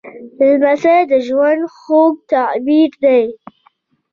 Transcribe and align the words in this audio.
لمسی 0.61 0.97
د 1.11 1.13
ژوند 1.27 1.61
خوږ 1.75 2.13
تعبیر 2.31 2.91
دی. 3.03 3.23